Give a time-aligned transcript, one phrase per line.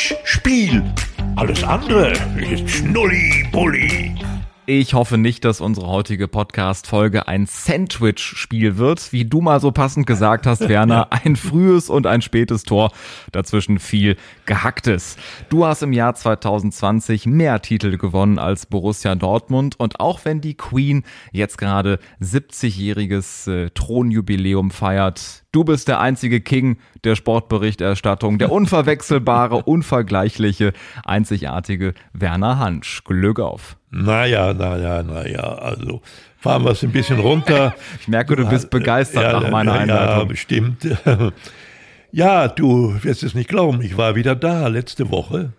[0.00, 0.82] Sandwich, Spiel.
[1.36, 4.14] Alles andere ist Schnulli-Bulli.
[4.72, 9.12] Ich hoffe nicht, dass unsere heutige Podcast-Folge ein Sandwich-Spiel wird.
[9.12, 12.92] Wie du mal so passend gesagt hast, Werner, ein frühes und ein spätes Tor.
[13.32, 14.16] Dazwischen viel
[14.46, 15.16] Gehacktes.
[15.48, 19.74] Du hast im Jahr 2020 mehr Titel gewonnen als Borussia Dortmund.
[19.80, 21.02] Und auch wenn die Queen
[21.32, 29.64] jetzt gerade 70-jähriges äh, Thronjubiläum feiert, du bist der einzige King der Sportberichterstattung, der unverwechselbare,
[29.64, 33.02] unvergleichliche, einzigartige Werner Hansch.
[33.02, 33.79] Glück auf.
[33.90, 36.00] Naja, naja, naja, also
[36.38, 37.74] fahren wir es ein bisschen runter.
[38.00, 40.18] Ich merke, du bist begeistert ja, nach meiner Einleitung.
[40.18, 40.86] Ja, bestimmt.
[42.12, 45.52] Ja, du wirst es nicht glauben, ich war wieder da letzte Woche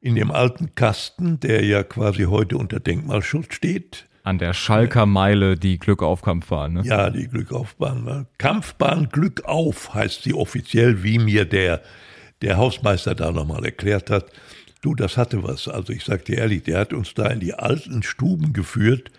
[0.00, 4.06] in dem alten Kasten, der ja quasi heute unter Denkmalschutz steht.
[4.24, 6.82] An der Schalker Meile die Glückauf-Kampfbahn, ne?
[6.84, 8.26] Ja, die Glückaufbahn.
[8.38, 11.82] Kampfbahn Glück auf heißt sie offiziell, wie mir der,
[12.40, 14.26] der Hausmeister da nochmal erklärt hat.
[14.82, 15.68] Du, das hatte was.
[15.68, 19.10] Also ich sag dir ehrlich, der hat uns da in die alten Stuben geführt.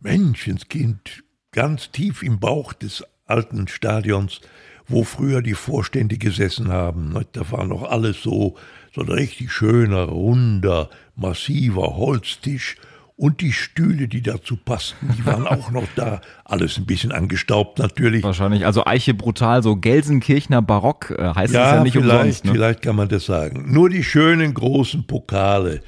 [0.00, 4.40] Menschenskind, ganz tief im Bauch des alten Stadions,
[4.86, 7.14] wo früher die Vorstände gesessen haben.
[7.32, 8.56] Da war noch alles so,
[8.94, 12.76] so ein richtig schöner, runder, massiver Holztisch
[13.18, 16.20] und die Stühle, die dazu passten, die waren auch noch da.
[16.44, 18.22] Alles ein bisschen angestaubt natürlich.
[18.22, 22.44] Wahrscheinlich, also Eiche brutal, so Gelsenkirchner Barock äh, heißt ja, es ja nicht vielleicht, umsonst.
[22.44, 22.52] Ne?
[22.52, 23.72] Vielleicht kann man das sagen.
[23.72, 25.82] Nur die schönen großen Pokale,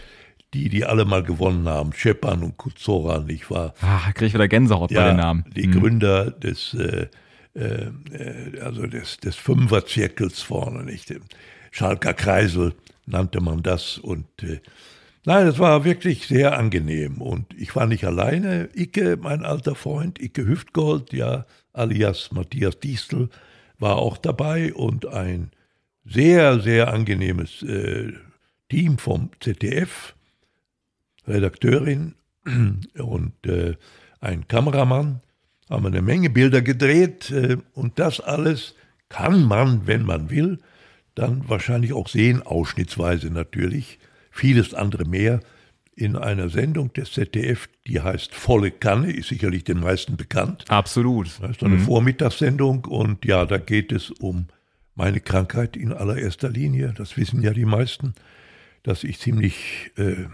[0.55, 3.75] die die alle mal gewonnen haben, Schepan und Kuzora, nicht wahr?
[3.81, 5.45] Ah, kriege ich wieder Gänsehaut ja, bei den Namen.
[5.55, 5.81] Die hm.
[5.81, 7.07] Gründer des, äh,
[7.55, 11.15] äh, also des, des Fünferzirkels vorne, nicht?
[11.71, 12.75] Schalker Kreisel
[13.07, 14.61] nannte man das und äh,
[15.25, 17.21] Nein, es war wirklich sehr angenehm.
[17.21, 18.71] Und ich war nicht alleine.
[18.75, 23.29] Icke, mein alter Freund, Icke Hüftgold, ja, alias Matthias Diestel,
[23.79, 25.51] war auch dabei und ein
[26.05, 28.13] sehr, sehr angenehmes äh,
[28.69, 30.15] Team vom ZDF,
[31.27, 32.15] Redakteurin
[32.99, 33.77] und äh,
[34.21, 35.21] ein Kameramann,
[35.69, 38.75] haben eine Menge Bilder gedreht äh, und das alles
[39.09, 40.59] kann man, wenn man will,
[41.15, 43.99] dann wahrscheinlich auch sehen, ausschnittsweise natürlich
[44.41, 45.41] vieles andere mehr
[45.95, 50.65] in einer Sendung des ZDF, die heißt Volle Kanne, ist sicherlich den meisten bekannt.
[50.69, 51.31] Absolut.
[51.43, 51.81] Das ist eine mhm.
[51.81, 54.47] Vormittagssendung und ja, da geht es um
[54.95, 56.95] meine Krankheit in allererster Linie.
[56.97, 58.15] Das wissen ja die meisten,
[58.83, 60.25] dass ich ziemlich äh,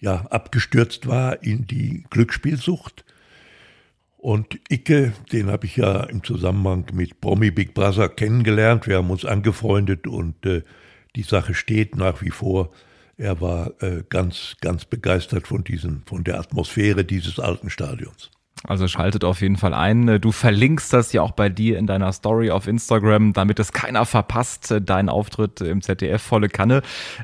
[0.00, 3.04] ja, abgestürzt war in die Glücksspielsucht.
[4.16, 8.88] Und Icke, den habe ich ja im Zusammenhang mit Promi Big Brother kennengelernt.
[8.88, 10.62] Wir haben uns angefreundet und äh,
[11.14, 12.72] die Sache steht nach wie vor
[13.16, 18.30] er war äh, ganz, ganz begeistert von, diesem, von der Atmosphäre dieses alten Stadions.
[18.64, 20.20] Also schaltet auf jeden Fall ein.
[20.20, 24.04] Du verlinkst das ja auch bei dir in deiner Story auf Instagram, damit es keiner
[24.06, 26.82] verpasst, deinen Auftritt im ZDF volle Kanne.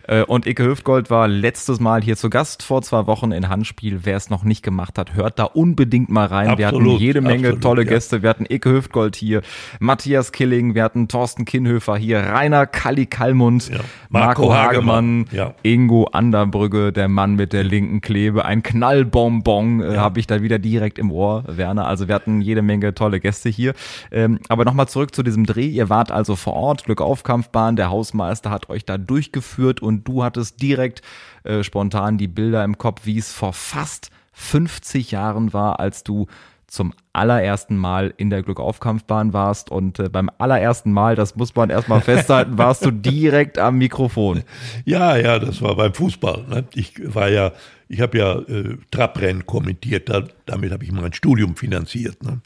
[0.08, 4.00] Äh, und Icke Hüftgold war letztes Mal hier zu Gast vor zwei Wochen in Handspiel.
[4.02, 6.48] Wer es noch nicht gemacht hat, hört da unbedingt mal rein.
[6.48, 7.88] Absolut, wir hatten jede Menge absolut, tolle ja.
[7.88, 8.22] Gäste.
[8.22, 9.42] Wir hatten Icke Hüftgold hier,
[9.78, 13.78] Matthias Killing, wir hatten Thorsten Kinnhöfer hier, Rainer Kalli Kallmund, ja.
[14.08, 15.54] Marco, Marco, Hagemann, ja.
[15.62, 18.44] Ingo Anderbrügge, der Mann mit der linken Klebe.
[18.44, 21.86] Ein Knallbonbon äh, habe ich da wieder direkt im Ohr Ohr, Werner.
[21.86, 23.74] Also wir hatten jede Menge tolle Gäste hier.
[24.10, 25.66] Ähm, aber nochmal zurück zu diesem Dreh.
[25.66, 27.76] Ihr wart also vor Ort, Glück auf Kampfbahn.
[27.76, 31.02] Der Hausmeister hat euch da durchgeführt und du hattest direkt
[31.44, 36.26] äh, spontan die Bilder im Kopf, wie es vor fast 50 Jahren war, als du
[36.68, 41.70] zum allerersten Mal in der Glückaufkampfbahn warst und äh, beim allerersten Mal, das muss man
[41.70, 44.42] erstmal festhalten, warst du direkt am Mikrofon.
[44.84, 46.44] Ja, ja, das war beim Fußball.
[46.48, 46.64] Ne?
[46.74, 47.52] Ich war ja,
[47.88, 52.22] ich habe ja äh, Trabrennen kommentiert, da, damit habe ich mein Studium finanziert.
[52.22, 52.40] Ne?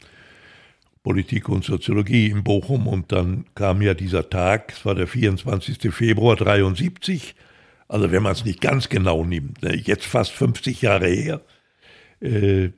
[1.03, 5.93] Politik und Soziologie in Bochum und dann kam ja dieser Tag, es war der 24.
[5.93, 7.35] Februar 73,
[7.89, 9.75] also wenn man es nicht ganz genau nimmt, ne?
[9.75, 11.41] jetzt fast 50 Jahre her,
[12.21, 12.69] äh,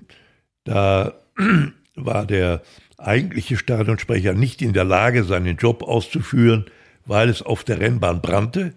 [0.64, 1.14] da
[1.96, 2.64] war der
[2.98, 6.66] eigentliche Stadionsprecher nicht in der Lage, seinen Job auszuführen,
[7.06, 8.74] weil es auf der Rennbahn brannte.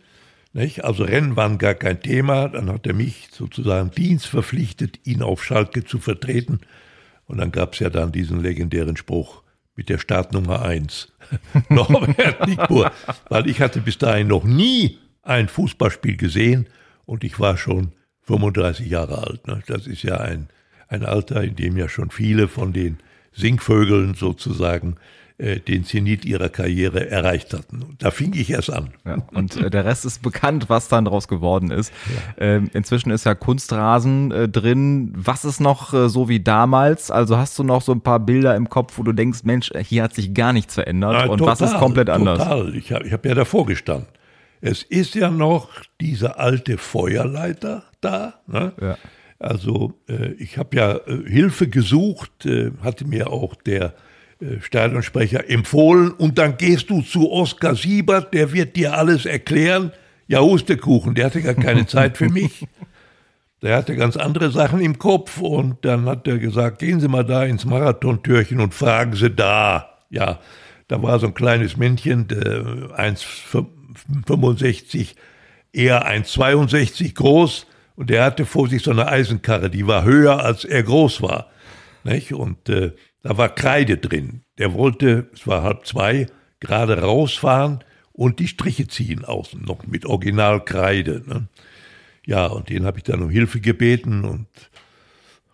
[0.59, 0.85] Nicht?
[0.85, 2.49] Also Rennen waren gar kein Thema.
[2.49, 6.61] Dann hat er mich sozusagen Dienst verpflichtet, ihn auf Schalke zu vertreten.
[7.27, 9.43] Und dann gab es ja dann diesen legendären Spruch
[9.77, 11.13] mit der Startnummer 1.
[11.69, 12.91] Norbert Nickbur.
[13.29, 16.67] Weil ich hatte bis dahin noch nie ein Fußballspiel gesehen
[17.07, 19.47] und ich war schon 35 Jahre alt.
[19.47, 19.63] Ne?
[19.67, 20.49] Das ist ja ein
[20.89, 22.99] ein Alter, in dem ja schon viele von den
[23.33, 24.97] Singvögeln sozusagen
[25.39, 27.97] äh, den Zenit ihrer Karriere erreicht hatten.
[27.99, 28.91] Da fing ich erst an.
[29.07, 31.93] Ja, und äh, der Rest ist bekannt, was dann daraus geworden ist.
[32.39, 32.45] Ja.
[32.45, 35.13] Ähm, inzwischen ist ja Kunstrasen äh, drin.
[35.15, 37.13] Was ist noch äh, so wie damals?
[37.13, 40.03] Also hast du noch so ein paar Bilder im Kopf, wo du denkst, Mensch, hier
[40.03, 42.39] hat sich gar nichts verändert Na, und total, was ist komplett anders?
[42.39, 42.75] Total.
[42.75, 44.09] Ich habe ich hab ja davor gestanden.
[44.61, 45.69] Es ist ja noch
[46.01, 48.41] dieser alte Feuerleiter da.
[48.49, 48.73] Ne?
[48.81, 48.99] Ja.
[49.39, 54.08] Also äh, ich habe ja äh, Hilfe gesucht, äh, hatte mir auch der äh,
[54.61, 59.93] Stadionsprecher empfohlen und dann gehst du zu Oskar Siebert, der wird dir alles erklären.
[60.29, 62.67] Ja, Hustekuchen, der hatte gar keine Zeit für mich.
[63.61, 67.25] Der hatte ganz andere Sachen im Kopf und dann hat er gesagt, gehen Sie mal
[67.25, 69.99] da ins Marathontürchen und fragen Sie da.
[70.11, 70.39] Ja,
[70.87, 75.17] da war so ein kleines Männchen, 1,65,
[75.73, 80.65] eher 1,62 groß und der hatte vor sich so eine Eisenkarre, die war höher, als
[80.65, 81.51] er groß war.
[82.05, 82.33] Nicht?
[82.33, 82.93] Und äh,
[83.23, 84.43] da war Kreide drin.
[84.59, 86.27] Der wollte, es war halb zwei,
[86.61, 91.23] gerade rausfahren und die Striche ziehen außen, noch mit Originalkreide.
[91.27, 91.49] Ne?
[92.27, 94.47] Ja, und den habe ich dann um Hilfe gebeten und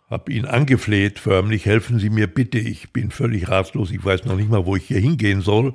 [0.08, 4.36] habe ihn angefleht, förmlich, helfen Sie mir bitte, ich bin völlig ratlos, ich weiß noch
[4.36, 5.72] nicht mal, wo ich hier hingehen soll.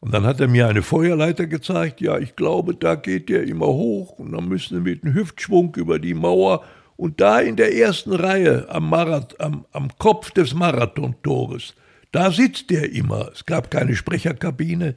[0.00, 3.66] Und dann hat er mir eine Feuerleiter gezeigt, ja, ich glaube, da geht der immer
[3.66, 6.64] hoch und dann müssen wir mit einem Hüftschwung über die Mauer
[6.96, 11.74] und da in der ersten Reihe am, Marath am, am Kopf des Marathontores,
[12.12, 13.30] da sitzt der immer.
[13.32, 14.94] Es gab keine Sprecherkabine.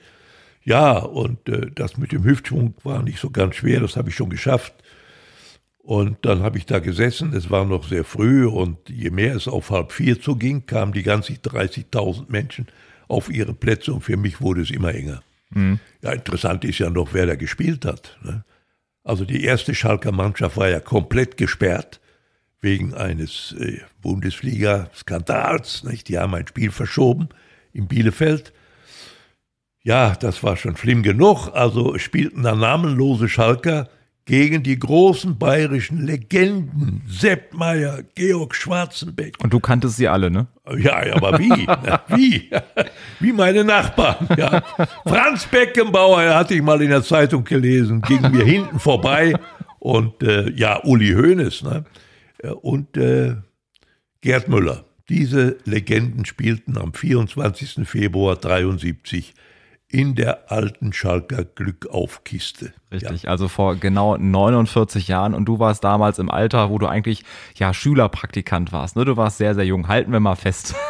[0.63, 4.15] Ja, und äh, das mit dem Hüftschwung war nicht so ganz schwer, das habe ich
[4.15, 4.73] schon geschafft.
[5.79, 9.47] Und dann habe ich da gesessen, es war noch sehr früh und je mehr es
[9.47, 12.67] auf halb vier zuging, kamen die ganzen 30.000 Menschen
[13.07, 15.23] auf ihre Plätze und für mich wurde es immer enger.
[15.49, 15.79] Mhm.
[16.03, 18.17] Ja, interessant ist ja noch, wer da gespielt hat.
[18.23, 18.43] Ne?
[19.03, 21.99] Also die erste Schalker Mannschaft war ja komplett gesperrt
[22.61, 25.83] wegen eines äh, Bundesliga-Skandals.
[26.07, 27.29] Die haben ein Spiel verschoben
[27.71, 28.53] in Bielefeld.
[29.81, 31.49] Ja, das war schon schlimm genug.
[31.53, 33.89] Also spielten da namenlose Schalker
[34.29, 39.35] gegen die großen bayerischen Legenden, Sepp Meyer, Georg Schwarzenbeck.
[39.43, 40.45] Und du kanntest sie alle, ne?
[40.77, 41.49] Ja, aber wie?
[42.15, 42.51] wie?
[43.19, 44.27] Wie meine Nachbarn.
[44.37, 44.61] Ja.
[45.03, 49.33] Franz Beckenbauer, hatte ich mal in der Zeitung gelesen, ging mir hinten vorbei.
[49.79, 51.85] Und äh, ja, Uli Hoeneß ne?
[52.61, 53.35] und äh,
[54.21, 54.85] Gerd Müller.
[55.09, 57.87] Diese Legenden spielten am 24.
[57.87, 59.33] Februar 1973
[59.91, 62.73] in der alten Schalker Glückaufkiste.
[62.91, 63.29] Richtig, ja.
[63.29, 67.23] also vor genau 49 Jahren und du warst damals im Alter, wo du eigentlich
[67.55, 68.95] ja Schülerpraktikant warst.
[68.95, 69.05] Ne?
[69.05, 69.87] Du warst sehr, sehr jung.
[69.87, 70.75] Halten wir mal fest.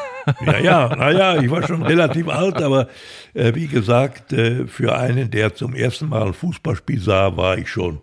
[0.45, 2.87] Ja, ja, naja, ich war schon relativ alt, aber
[3.33, 7.67] äh, wie gesagt, äh, für einen, der zum ersten Mal ein Fußballspiel sah, war ich
[7.69, 7.99] schon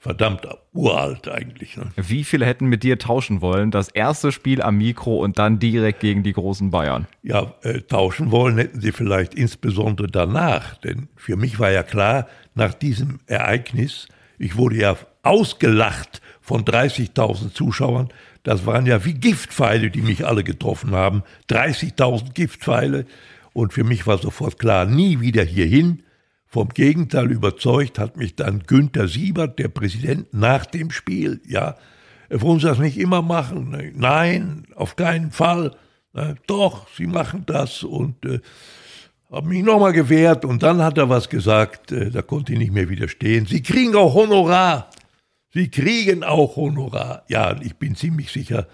[0.00, 1.76] verdammt uralt eigentlich.
[1.76, 1.84] Ne?
[1.96, 3.70] Wie viele hätten mit dir tauschen wollen?
[3.70, 7.06] Das erste Spiel am Mikro und dann direkt gegen die großen Bayern.
[7.22, 10.78] Ja, äh, tauschen wollen hätten sie vielleicht insbesondere danach.
[10.78, 14.08] Denn für mich war ja klar, nach diesem Ereignis,
[14.38, 18.08] ich wurde ja ausgelacht von 30.000 Zuschauern.
[18.42, 21.24] Das waren ja wie Giftpfeile, die mich alle getroffen haben.
[21.50, 23.04] 30.000 Giftpfeile.
[23.52, 26.02] Und für mich war sofort klar, nie wieder hierhin
[26.50, 31.40] vom Gegenteil überzeugt hat mich dann Günther Siebert, der Präsident, nach dem Spiel.
[31.46, 31.76] Ja,
[32.28, 33.92] er wollen Sie das nicht immer machen?
[33.94, 35.76] Nein, auf keinen Fall.
[36.48, 38.40] Doch, Sie machen das und äh,
[39.30, 42.72] habe mich nochmal gewehrt und dann hat er was gesagt, äh, da konnte ich nicht
[42.72, 43.46] mehr widerstehen.
[43.46, 44.90] Sie kriegen auch Honorar.
[45.52, 47.22] Sie kriegen auch Honorar.
[47.28, 48.66] Ja, ich bin ziemlich sicher,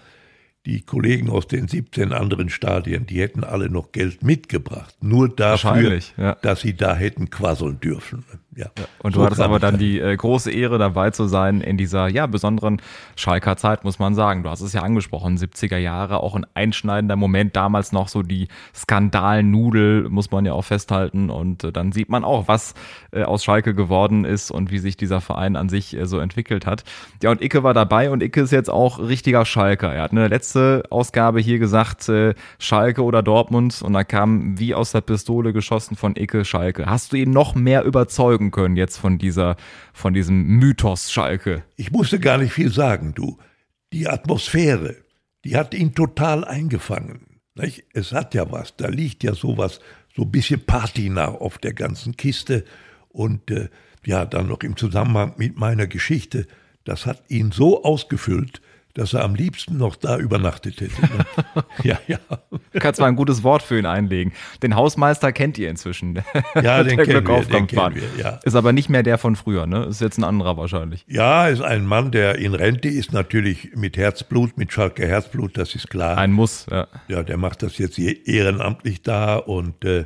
[0.67, 4.93] die Kollegen aus den 17 anderen Stadien, die hätten alle noch Geld mitgebracht.
[4.99, 6.35] Nur dafür, ja.
[6.41, 8.25] dass sie da hätten quasseln dürfen.
[8.57, 8.65] Ja.
[8.77, 8.85] ja.
[9.03, 12.07] Und so du hattest aber dann die äh, große Ehre dabei zu sein in dieser
[12.07, 12.81] ja besonderen
[13.15, 14.41] Schalker Zeit, muss man sagen.
[14.41, 18.47] Du hast es ja angesprochen, 70er Jahre, auch ein einschneidender Moment, damals noch so die
[18.73, 21.29] Skandalnudel, muss man ja auch festhalten.
[21.29, 22.73] Und äh, dann sieht man auch, was
[23.11, 26.65] äh, aus Schalke geworden ist und wie sich dieser Verein an sich äh, so entwickelt
[26.65, 26.83] hat.
[27.21, 29.93] Ja, und Icke war dabei und Icke ist jetzt auch richtiger Schalker.
[29.93, 34.73] Er hat eine letzte Ausgabe hier gesagt, äh, Schalke oder Dortmund und da kam wie
[34.73, 36.87] aus der Pistole geschossen von Icke Schalke.
[36.87, 39.55] Hast du ihn noch mehr überzeugen folgen können jetzt von dieser,
[39.93, 41.63] von diesem Mythos Schalke?
[41.75, 43.37] Ich musste gar nicht viel sagen, du.
[43.93, 44.95] Die Atmosphäre,
[45.45, 47.39] die hat ihn total eingefangen.
[47.55, 47.85] Nicht?
[47.93, 49.79] Es hat ja was, da liegt ja sowas,
[50.15, 52.65] so ein bisschen Patina auf der ganzen Kiste.
[53.09, 53.69] Und äh,
[54.05, 56.47] ja, dann noch im Zusammenhang mit meiner Geschichte,
[56.83, 58.61] das hat ihn so ausgefüllt,
[58.97, 61.01] dass er am liebsten noch da übernachtet hätte.
[61.01, 61.25] Ne?
[61.83, 62.17] ja, ja.
[62.49, 64.33] Du kannst mal ein gutes Wort für ihn einlegen.
[64.63, 66.07] Den Hausmeister kennt ihr inzwischen.
[66.55, 68.39] Ja, den, kennen wir, den kennen wir, ja.
[68.43, 69.85] Ist aber nicht mehr der von früher, ne?
[69.85, 71.05] Ist jetzt ein anderer wahrscheinlich.
[71.07, 75.75] Ja, ist ein Mann, der in Rente ist, natürlich mit Herzblut, mit Schalke Herzblut, das
[75.75, 76.17] ist klar.
[76.17, 76.87] Ein Muss, ja.
[77.07, 80.05] Ja, der macht das jetzt ehrenamtlich da und äh,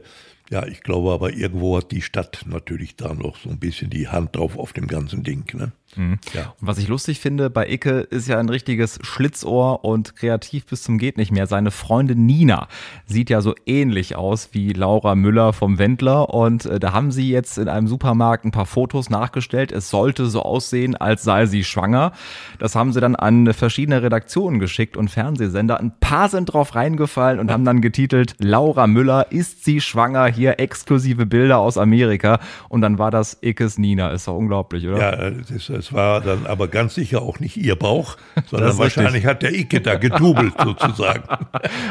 [0.52, 4.10] ja, ich glaube aber irgendwo hat die Stadt natürlich da noch so ein bisschen die
[4.10, 5.46] Hand drauf auf dem ganzen Ding.
[5.54, 5.72] Ne?
[5.96, 6.20] Mhm.
[6.34, 6.54] Ja.
[6.60, 10.84] Und was ich lustig finde bei Icke ist ja ein richtiges Schlitzohr und kreativ bis
[10.84, 11.48] zum geht nicht mehr.
[11.48, 12.68] Seine Freundin Nina
[13.06, 17.30] sieht ja so ähnlich aus wie Laura Müller vom Wendler und äh, da haben sie
[17.30, 19.72] jetzt in einem Supermarkt ein paar Fotos nachgestellt.
[19.72, 22.12] Es sollte so aussehen, als sei sie schwanger.
[22.60, 25.80] Das haben sie dann an verschiedene Redaktionen geschickt und Fernsehsender.
[25.80, 30.28] Ein paar sind drauf reingefallen und haben dann getitelt Laura Müller ist sie schwanger?
[30.28, 34.10] Hier exklusive Bilder aus Amerika und dann war das Ickes Nina.
[34.10, 35.00] Ist doch unglaublich, oder?
[35.00, 38.16] Ja, das ist es war dann aber ganz sicher auch nicht ihr Bauch,
[38.50, 39.26] sondern wahrscheinlich richtig.
[39.26, 41.24] hat der Icke da gedubelt sozusagen.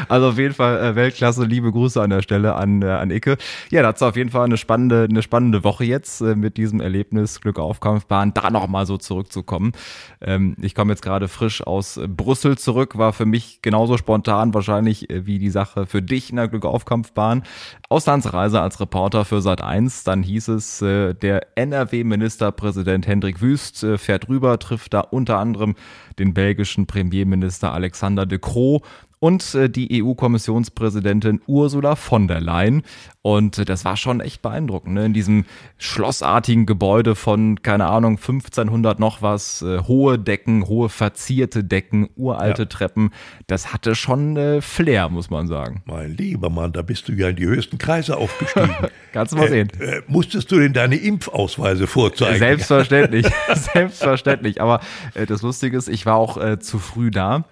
[0.07, 3.37] Also auf jeden Fall äh, Weltklasse, liebe Grüße an der Stelle an, äh, an Icke.
[3.69, 6.57] Ja, da hat es auf jeden Fall eine spannende, eine spannende Woche jetzt äh, mit
[6.57, 9.71] diesem Erlebnis Glück auf Kampfbahn, da nochmal so zurückzukommen.
[10.19, 15.07] Ähm, ich komme jetzt gerade frisch aus Brüssel zurück, war für mich genauso spontan wahrscheinlich
[15.09, 17.43] wie die Sache für dich in der Glück auf Kampfbahn.
[17.89, 24.29] Auslandsreise als Reporter für Sat 1, dann hieß es, der NRW-Ministerpräsident Hendrik Wüst äh, fährt
[24.29, 25.75] rüber, trifft da unter anderem
[26.19, 28.81] den belgischen Premierminister Alexander de Croo
[29.21, 32.81] und äh, die EU-Kommissionspräsidentin Ursula von der Leyen.
[33.21, 34.95] Und äh, das war schon echt beeindruckend.
[34.95, 35.05] Ne?
[35.05, 35.45] In diesem
[35.77, 42.63] schlossartigen Gebäude von, keine Ahnung, 1500 noch was, äh, hohe Decken, hohe verzierte Decken, uralte
[42.63, 42.67] ja.
[42.67, 43.11] Treppen.
[43.45, 45.83] Das hatte schon äh, Flair, muss man sagen.
[45.85, 48.75] Mein lieber Mann, da bist du ja in die höchsten Kreise aufgestiegen.
[49.13, 49.69] Kannst du mal sehen.
[49.79, 52.39] Äh, äh, musstest du denn deine Impfausweise vorzeigen?
[52.39, 54.61] Selbstverständlich, selbstverständlich.
[54.61, 54.79] Aber
[55.13, 57.45] äh, das Lustige ist, ich war auch äh, zu früh da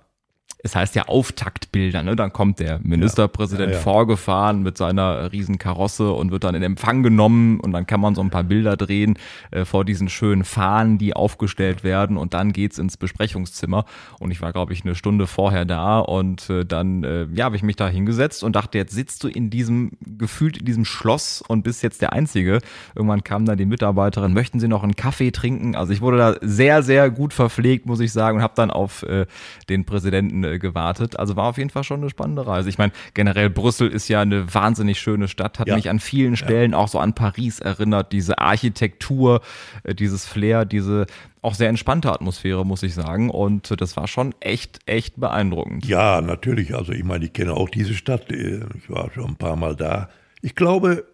[0.62, 2.18] es heißt ja Auftaktbilder, ne?
[2.18, 3.84] Dann kommt der Ministerpräsident ja, ja, ja.
[3.84, 8.14] vorgefahren mit seiner riesen Karosse und wird dann in Empfang genommen und dann kann man
[8.14, 9.18] so ein paar Bilder drehen
[9.52, 13.86] äh, vor diesen schönen Fahnen, die aufgestellt werden und dann geht's ins Besprechungszimmer
[14.20, 17.56] und ich war glaube ich eine Stunde vorher da und äh, dann äh, ja, habe
[17.56, 21.42] ich mich da hingesetzt und dachte, jetzt sitzt du in diesem gefühlt in diesem Schloss
[21.42, 22.60] und bist jetzt der einzige.
[22.96, 25.76] Irgendwann kam dann die Mitarbeiterin, möchten Sie noch einen Kaffee trinken?
[25.76, 29.04] Also ich wurde da sehr sehr gut verpflegt, muss ich sagen und habe dann auf
[29.04, 29.26] äh,
[29.70, 31.18] den Präsidenten äh, gewartet.
[31.20, 32.70] Also war auf jeden Fall schon eine spannende Reise.
[32.70, 35.76] Ich meine, generell Brüssel ist ja eine wahnsinnig schöne Stadt, hat ja.
[35.76, 36.78] mich an vielen Stellen ja.
[36.78, 38.12] auch so an Paris erinnert.
[38.12, 39.42] Diese Architektur,
[39.84, 41.06] äh, dieses Flair, diese
[41.42, 43.30] auch sehr entspannte Atmosphäre, muss ich sagen.
[43.30, 45.86] Und das war schon echt, echt beeindruckend.
[45.86, 46.76] Ja, natürlich.
[46.76, 48.32] Also ich meine, ich kenne auch diese Stadt.
[48.32, 50.10] Äh, ich war schon ein paar Mal da.
[50.42, 51.06] Ich glaube,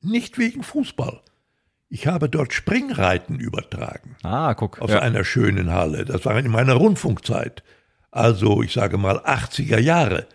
[0.00, 1.20] nicht wegen Fußball.
[1.88, 4.16] Ich habe dort Springreiten übertragen.
[4.22, 4.80] Ah, guck.
[4.80, 5.00] Aus ja.
[5.00, 6.04] einer schönen Halle.
[6.04, 7.64] Das war in meiner Rundfunkzeit
[8.10, 10.26] also ich sage mal 80er Jahre.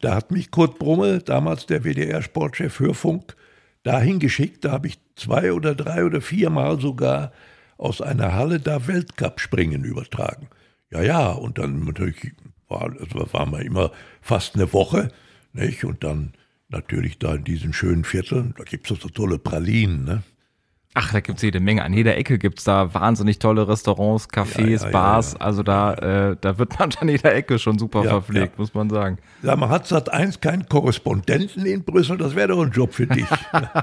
[0.00, 3.36] Da hat mich Kurt Brumme, damals der WDR-Sportchef Hörfunk,
[3.82, 4.64] dahin geschickt.
[4.64, 7.32] Da habe ich zwei oder drei oder viermal sogar
[7.76, 10.48] aus einer Halle da Weltcup-Springen übertragen.
[10.90, 12.32] Ja, ja, und dann natürlich
[12.68, 15.10] war, also waren wir immer fast eine Woche,
[15.52, 15.84] nicht?
[15.84, 16.32] Und dann
[16.68, 20.22] natürlich da in diesen schönen Vierteln, da gibt es so tolle Pralinen, ne?
[20.92, 21.84] Ach, da gibt's jede Menge.
[21.84, 25.34] An jeder Ecke gibt's da wahnsinnig tolle Restaurants, Cafés, ja, ja, Bars.
[25.34, 28.90] Ja, also da, äh, da wird man an jeder Ecke schon super verpflegt, muss man
[28.90, 29.18] sagen.
[29.44, 33.06] Ja, man hat seit eins keinen Korrespondenten in Brüssel, das wäre doch ein Job für
[33.06, 33.24] dich.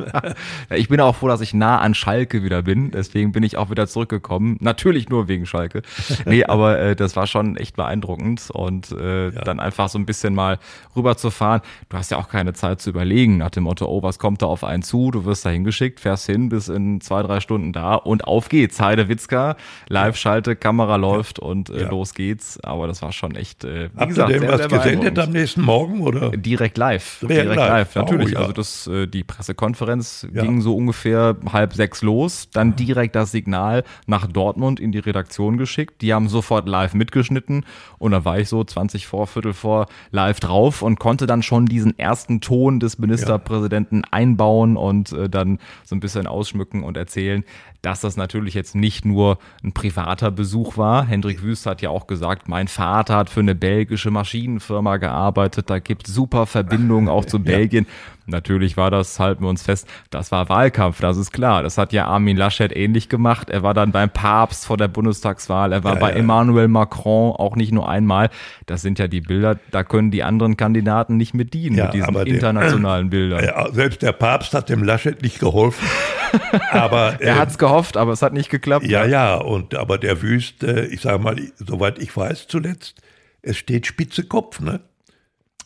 [0.70, 2.92] ich bin auch froh, dass ich nah an Schalke wieder bin.
[2.92, 4.58] Deswegen bin ich auch wieder zurückgekommen.
[4.60, 5.84] Natürlich nur wegen Schalke.
[6.26, 8.50] Nee, aber äh, das war schon echt beeindruckend.
[8.52, 10.60] Und äh, dann einfach so ein bisschen mal
[10.94, 11.62] rüberzufahren.
[11.88, 14.48] Du hast ja auch keine Zeit zu überlegen, nach dem Motto, oh, was kommt da
[14.48, 15.12] auf einen zu?
[15.12, 18.80] Du wirst da hingeschickt, fährst hin bis in zwei, drei Stunden da und auf geht's.
[18.80, 19.56] Heide Witzka,
[19.88, 21.90] Live-Schalte, Kamera läuft und äh, ja.
[21.90, 22.60] los geht's.
[22.64, 25.62] Aber das war schon echt, äh, wie Habt gesagt, ihr denn was gesendet am nächsten
[25.62, 26.32] Morgen oder?
[26.32, 27.20] Direkt live.
[27.22, 28.30] Direkt, Direkt live, live natürlich.
[28.30, 28.40] Oh, ja.
[28.40, 30.42] Also das, äh, die Pressekonferenz ja.
[30.42, 35.58] ging so ungefähr halb sechs los, dann direkt das Signal nach Dortmund in die Redaktion
[35.58, 36.02] geschickt.
[36.02, 37.66] Die haben sofort live mitgeschnitten
[37.98, 41.66] und da war ich so 20 vor, Viertel vor live drauf und konnte dann schon
[41.66, 47.44] diesen ersten Ton des Ministerpräsidenten einbauen und äh, dann so ein bisschen ausschmücken und erzählen,
[47.82, 51.06] dass das natürlich jetzt nicht nur ein privater Besuch war.
[51.06, 55.80] Hendrik Wüst hat ja auch gesagt, mein Vater hat für eine belgische Maschinenfirma gearbeitet, da
[55.80, 57.88] gibt super Verbindungen auch zu Belgien.
[58.30, 61.64] Natürlich war das, halten wir uns fest, das war Wahlkampf, das ist klar.
[61.64, 63.50] Das hat ja Armin Laschet ähnlich gemacht.
[63.50, 66.18] Er war dann beim Papst vor der Bundestagswahl, er war ja, bei ja.
[66.18, 68.30] Emmanuel Macron auch nicht nur einmal.
[68.66, 71.94] Das sind ja die Bilder, da können die anderen Kandidaten nicht mit dienen, ja, mit
[71.94, 73.74] diesen internationalen der, Bildern.
[73.74, 75.88] selbst der Papst hat dem Laschet nicht geholfen.
[76.72, 78.88] aber, er äh, hat es gehofft, aber es hat nicht geklappt.
[78.88, 83.02] Ja, ja, und aber der Wüst, äh, ich sage mal, soweit ich weiß zuletzt,
[83.42, 84.82] es steht spitze Kopf, ne?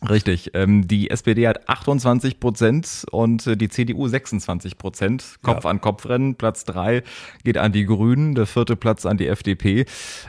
[0.10, 0.52] Richtig.
[0.56, 5.36] Ähm, die SPD hat 28 Prozent und äh, die CDU 26 Prozent.
[5.44, 5.70] Kopf ja.
[5.70, 6.36] an Kopf rennen.
[6.36, 7.04] Platz drei
[7.44, 9.86] geht an die Grünen, der vierte Platz an die FDP.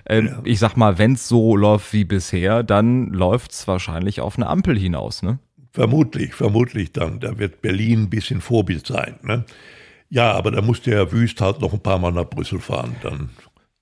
[0.06, 0.40] Ähm, ja.
[0.44, 4.46] Ich sag mal, wenn es so läuft wie bisher, dann läuft es wahrscheinlich auf eine
[4.46, 5.38] Ampel hinaus, ne?
[5.72, 7.18] Vermutlich, vermutlich dann.
[7.20, 9.14] Da wird Berlin ein bisschen Vorbild sein.
[9.22, 9.46] Ne?
[10.12, 12.96] Ja, aber da muss der Wüst halt noch ein paar Mal nach Brüssel fahren.
[13.02, 13.30] Dann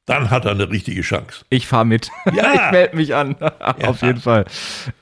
[0.06, 1.44] dann hat er eine richtige Chance.
[1.50, 2.10] Ich fahre mit.
[2.32, 2.54] Ja.
[2.54, 3.36] ich melde mich an.
[3.82, 4.44] Auf jeden Fall.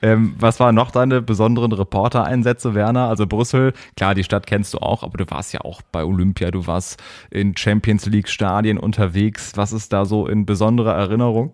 [0.01, 3.09] Ähm, was waren noch deine besonderen Reporter-Einsätze, Werner?
[3.09, 6.49] Also Brüssel, klar, die Stadt kennst du auch, aber du warst ja auch bei Olympia,
[6.49, 9.53] du warst in Champions League-Stadien unterwegs.
[9.55, 11.53] Was ist da so in besonderer Erinnerung?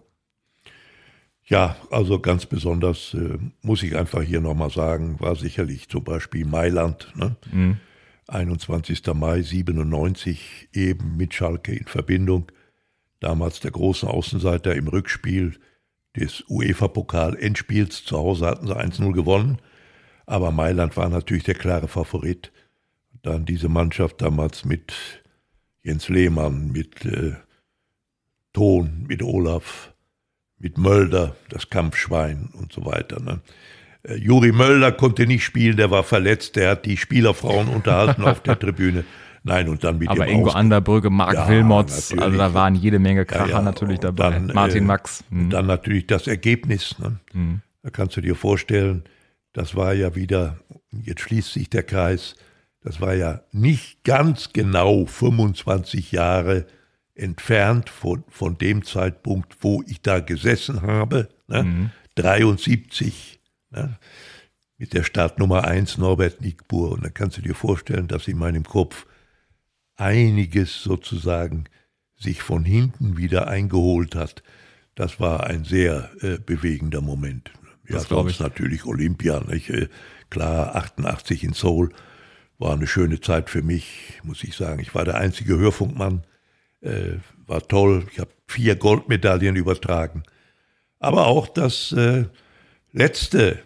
[1.46, 6.46] Ja, also ganz besonders äh, muss ich einfach hier nochmal sagen, war sicherlich zum Beispiel
[6.46, 7.36] Mailand, ne?
[7.51, 7.77] Mhm.
[8.27, 9.05] 21.
[9.13, 12.51] Mai 97, eben mit Schalke in Verbindung.
[13.20, 15.58] Damals der große Außenseiter im Rückspiel
[16.15, 18.03] des UEFA-Pokal-Endspiels.
[18.03, 19.60] Zu Hause hatten sie 1-0 gewonnen,
[20.25, 22.51] aber Mailand war natürlich der klare Favorit.
[23.22, 24.94] Dann diese Mannschaft damals mit
[25.84, 27.36] Jens Lehmann, mit äh,
[28.53, 29.94] Ton, mit Olaf,
[30.58, 33.20] mit Mölder, das Kampfschwein und so weiter.
[33.20, 33.41] Ne?
[34.08, 38.42] Äh, Juri Mölder konnte nicht spielen, der war verletzt, der hat die Spielerfrauen unterhalten auf
[38.42, 39.04] der Tribüne.
[39.44, 42.98] Nein, und dann mit Aber Ingo Aus Anderbrügge, Marc ja, Wilmots, also da waren jede
[42.98, 43.62] Menge Kracher ja, ja.
[43.62, 44.32] natürlich dabei.
[44.32, 45.24] Dann, Martin äh, Max.
[45.30, 45.52] Hm.
[45.52, 46.98] Dann natürlich das Ergebnis.
[46.98, 47.20] Ne?
[47.32, 47.62] Hm.
[47.84, 49.04] Da kannst du dir vorstellen,
[49.54, 50.58] das war ja wieder,
[50.92, 52.36] jetzt schließt sich der Kreis,
[52.82, 56.66] das war ja nicht ganz genau 25 Jahre
[57.14, 61.64] entfernt von, von dem Zeitpunkt, wo ich da gesessen habe, ne?
[61.64, 61.92] Mhm.
[62.16, 63.40] 73,
[63.72, 63.98] ne?
[64.78, 66.92] mit der Startnummer 1 Norbert Nickbur.
[66.92, 69.06] Und da kannst du dir vorstellen, dass in meinem Kopf
[69.96, 71.66] einiges sozusagen
[72.18, 74.44] sich von hinten wieder eingeholt hat.
[74.96, 77.52] Das war ein sehr äh, bewegender Moment.
[77.88, 79.70] Ja, das sonst natürlich Olympia, nicht?
[79.70, 79.90] Äh,
[80.30, 81.92] klar, 88 in Seoul
[82.58, 84.80] war eine schöne Zeit für mich, muss ich sagen.
[84.80, 86.24] Ich war der einzige Hörfunkmann
[86.86, 87.18] äh,
[87.48, 88.06] war toll.
[88.12, 90.24] Ich habe vier Goldmedaillen übertragen.
[91.00, 92.26] Aber auch das äh,
[92.96, 93.60] letzte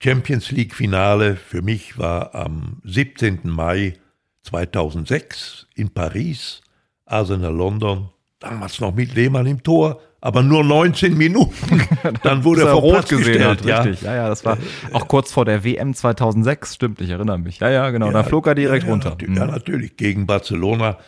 [0.00, 3.40] Champions League Finale für mich war am 17.
[3.44, 3.94] Mai
[4.42, 6.62] 2006 in Paris,
[7.04, 8.08] Arsenal London,
[8.38, 11.82] damals noch mit Lehmann im Tor, aber nur 19 Minuten.
[12.22, 13.82] Dann wurde er vor Rot gesehen hat, ja.
[13.82, 14.02] richtig.
[14.02, 17.58] Ja, ja, das war äh, auch kurz vor der WM 2006, stimmt, ich erinnere mich.
[17.58, 19.10] Ja, ja, genau, ja, da flog er direkt ja, runter.
[19.10, 19.40] Natürlich, mhm.
[19.40, 20.98] Ja, natürlich, gegen Barcelona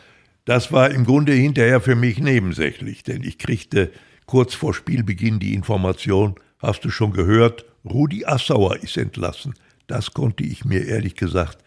[0.45, 3.93] das war im Grunde hinterher für mich nebensächlich, denn ich kriegte
[4.27, 9.55] kurz vor Spielbeginn die Information, hast du schon gehört, Rudi Assauer ist entlassen.
[9.87, 11.59] Das konnte ich mir ehrlich gesagt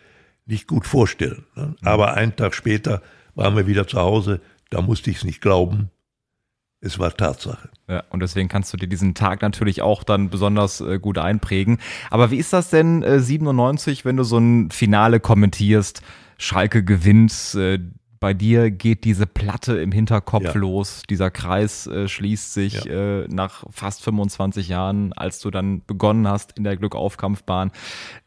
[0.46, 1.46] nicht gut vorstellen.
[1.56, 1.68] Ne?
[1.68, 1.76] Mhm.
[1.88, 3.02] Aber einen Tag später
[3.36, 5.90] waren wir wieder zu Hause, da musste ich es nicht glauben.
[6.82, 7.70] Es war Tatsache.
[7.88, 11.78] Ja, und deswegen kannst du dir diesen Tag natürlich auch dann besonders äh, gut einprägen.
[12.10, 16.02] Aber wie ist das denn äh, 97, wenn du so ein Finale kommentierst?
[16.38, 17.80] Schalke gewinnt, äh,
[18.24, 20.54] bei dir geht diese Platte im Hinterkopf ja.
[20.54, 23.24] los, dieser Kreis äh, schließt sich ja.
[23.24, 27.72] äh, nach fast 25 Jahren, als du dann begonnen hast in der Glückaufkampfbahn,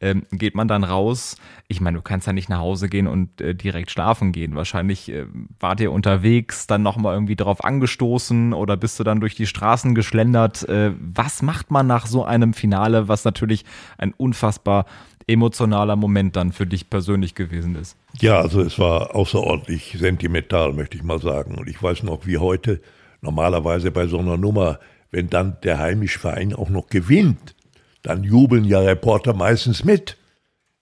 [0.02, 1.36] ähm, geht man dann raus.
[1.66, 4.54] Ich meine, du kannst ja nicht nach Hause gehen und äh, direkt schlafen gehen.
[4.54, 5.24] Wahrscheinlich äh,
[5.60, 9.94] wart ihr unterwegs, dann nochmal irgendwie drauf angestoßen oder bist du dann durch die Straßen
[9.94, 10.68] geschlendert.
[10.68, 13.64] Äh, was macht man nach so einem Finale, was natürlich
[13.96, 14.84] ein unfassbar
[15.26, 17.96] emotionaler Moment dann für dich persönlich gewesen ist.
[18.20, 21.56] Ja, also es war außerordentlich sentimental, möchte ich mal sagen.
[21.56, 22.80] Und ich weiß noch, wie heute
[23.20, 24.78] normalerweise bei so einer Nummer,
[25.10, 27.56] wenn dann der heimische Verein auch noch gewinnt,
[28.02, 30.16] dann jubeln ja Reporter meistens mit.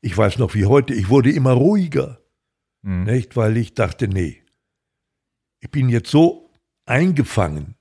[0.02, 2.18] Ich weiß noch, wie heute, ich wurde immer ruhiger,
[2.82, 3.04] mhm.
[3.04, 3.36] nicht?
[3.36, 4.42] Weil ich dachte, nee,
[5.60, 6.50] ich bin jetzt so
[6.84, 7.76] eingefangen,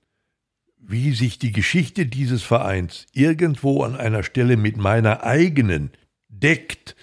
[0.78, 5.92] wie sich die Geschichte dieses Vereins irgendwo an einer Stelle mit meiner eigenen
[6.40, 6.96] deckt,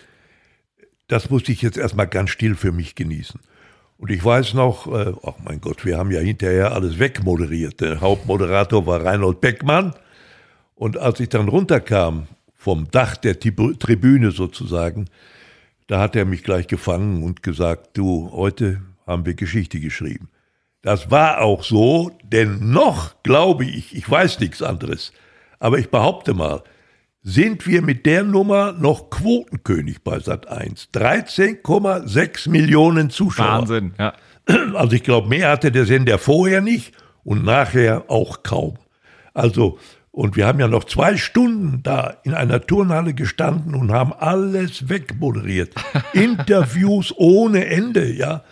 [1.09, 3.41] das musste ich jetzt erstmal ganz still für mich genießen.
[3.99, 7.81] Und ich weiß noch, äh, ach mein Gott, wir haben ja hinterher alles wegmoderiert.
[7.81, 9.95] Der Hauptmoderator war Reinhold Beckmann.
[10.75, 12.27] Und als ich dann runterkam,
[12.61, 15.07] vom Dach der Tribüne sozusagen,
[15.87, 20.29] da hat er mich gleich gefangen und gesagt, du, heute haben wir Geschichte geschrieben.
[20.83, 25.13] Das war auch so, denn noch glaube ich, ich weiß nichts anderes,
[25.59, 26.63] aber ich behaupte mal,
[27.23, 30.89] sind wir mit der Nummer noch Quotenkönig bei Sat 1.
[30.95, 33.61] 13,6 Millionen Zuschauer.
[33.61, 34.15] Wahnsinn, ja.
[34.75, 38.79] Also ich glaube, mehr hatte der Sender vorher nicht und nachher auch kaum.
[39.35, 39.79] Also,
[40.11, 44.89] und wir haben ja noch zwei Stunden da in einer Turnhalle gestanden und haben alles
[44.89, 45.75] wegmoderiert.
[46.15, 48.43] Interviews ohne Ende, ja.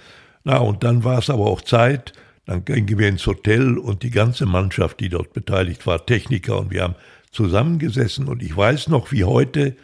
[0.45, 2.13] Na, und dann war es aber auch Zeit.
[2.45, 6.71] Dann gingen wir ins Hotel und die ganze Mannschaft, die dort beteiligt war, Techniker und
[6.71, 6.95] wir haben
[7.31, 9.77] zusammengesessen und ich weiß noch, wie heute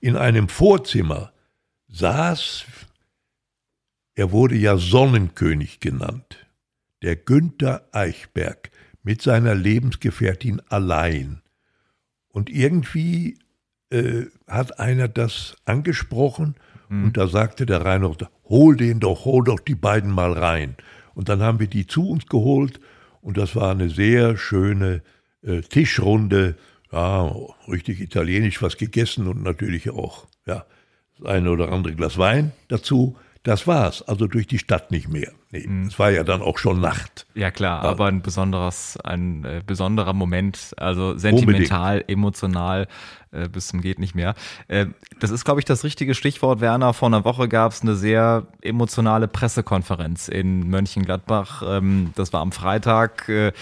[0.00, 1.32] in einem Vorzimmer
[1.88, 2.64] saß,
[4.14, 6.46] er wurde ja Sonnenkönig genannt,
[7.02, 8.70] der Günther Eichberg
[9.02, 11.40] mit seiner Lebensgefährtin allein.
[12.28, 13.38] Und irgendwie
[13.90, 16.56] äh, hat einer das angesprochen
[16.88, 17.04] mhm.
[17.04, 20.76] und da sagte der Reinhold, hol den doch, hol doch die beiden mal rein.
[21.14, 22.80] Und dann haben wir die zu uns geholt
[23.20, 25.02] Und das war eine sehr schöne
[25.42, 26.56] äh, Tischrunde,
[26.92, 27.34] ja,
[27.68, 30.64] richtig italienisch was gegessen und natürlich auch, ja,
[31.18, 33.16] das eine oder andere Glas Wein dazu.
[33.44, 34.02] Das war's.
[34.02, 35.32] Also durch die Stadt nicht mehr.
[35.50, 35.86] Nee, mhm.
[35.86, 37.26] es war ja dann auch schon Nacht.
[37.34, 37.90] Ja klar, ja.
[37.90, 42.10] aber ein besonderes, ein äh, besonderer Moment, also sentimental, Unbedingt.
[42.10, 42.86] emotional
[43.32, 44.34] äh, bis zum geht nicht mehr.
[44.68, 44.86] Äh,
[45.18, 46.94] das ist, glaube ich, das richtige Stichwort, Werner.
[46.94, 51.62] Vor einer Woche gab es eine sehr emotionale Pressekonferenz in Mönchengladbach.
[51.66, 53.28] Ähm, das war am Freitag.
[53.28, 53.52] Äh,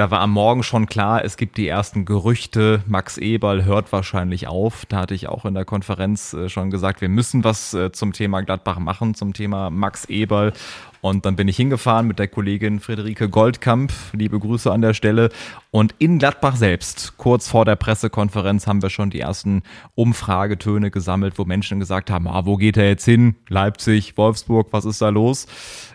[0.00, 2.82] da war am Morgen schon klar, es gibt die ersten Gerüchte.
[2.86, 4.86] Max Eberl hört wahrscheinlich auf.
[4.86, 8.14] Da hatte ich auch in der Konferenz äh, schon gesagt, wir müssen was äh, zum
[8.14, 10.54] Thema Gladbach machen, zum Thema Max Eberl.
[11.00, 13.92] Und dann bin ich hingefahren mit der Kollegin Friederike Goldkamp.
[14.12, 15.30] Liebe Grüße an der Stelle.
[15.70, 19.62] Und in Gladbach selbst, kurz vor der Pressekonferenz, haben wir schon die ersten
[19.94, 23.36] Umfragetöne gesammelt, wo Menschen gesagt haben, ah, wo geht er jetzt hin?
[23.48, 25.46] Leipzig, Wolfsburg, was ist da los?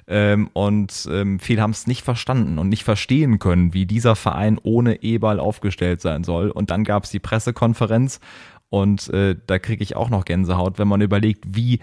[0.08, 4.60] Ähm, und ähm, viele haben es nicht verstanden und nicht verstehen können, wie dieser Verein
[4.62, 6.50] ohne E-Ball aufgestellt sein soll.
[6.50, 8.20] Und dann gab es die Pressekonferenz
[8.70, 11.80] und äh, da kriege ich auch noch Gänsehaut, wenn man überlegt, wie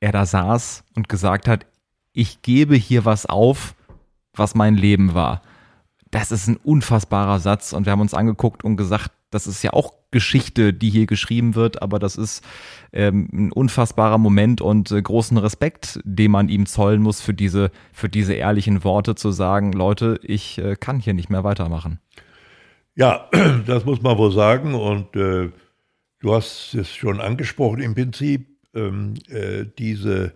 [0.00, 1.66] er da saß und gesagt hat,
[2.12, 3.74] ich gebe hier was auf,
[4.34, 5.42] was mein Leben war.
[6.10, 9.72] Das ist ein unfassbarer Satz und wir haben uns angeguckt und gesagt, das ist ja
[9.72, 12.44] auch Geschichte, die hier geschrieben wird, aber das ist
[12.92, 17.70] ähm, ein unfassbarer Moment und äh, großen Respekt, den man ihm zollen muss für diese,
[17.94, 21.98] für diese ehrlichen Worte zu sagen, Leute, ich äh, kann hier nicht mehr weitermachen.
[22.94, 23.30] Ja,
[23.66, 25.50] das muss man wohl sagen und äh,
[26.20, 30.34] du hast es schon angesprochen im Prinzip, ähm, äh, diese